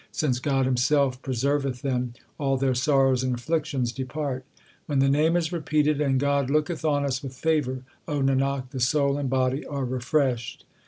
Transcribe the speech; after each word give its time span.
Since 0.11 0.39
God 0.39 0.65
Himself 0.65 1.21
preserveth 1.21 1.83
them, 1.83 2.13
All 2.39 2.57
their 2.57 2.73
sorrows 2.73 3.21
and 3.23 3.35
afflictions 3.35 3.91
depart. 3.91 4.43
When 4.87 4.97
the 4.97 5.07
Name 5.07 5.35
is 5.35 5.49
repeated^ 5.49 6.03
And 6.03 6.19
God 6.19 6.49
looketh 6.49 6.83
on 6.83 7.05
us 7.05 7.21
with 7.21 7.35
favour, 7.35 7.83
O 8.07 8.19
Nanak, 8.21 8.71
the 8.71 8.79
soul 8.79 9.15
and 9.19 9.29
body 9.29 9.63
are 9.63 9.85
refreshed. 9.85 10.65